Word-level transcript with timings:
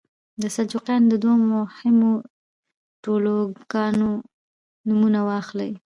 د 0.41 0.43
سلجوقیانو 0.55 1.07
د 1.09 1.15
دوو 1.23 1.35
مهمو 1.55 2.11
ټولواکانو 3.03 4.09
نومونه 4.87 5.19
واخلئ. 5.29 5.71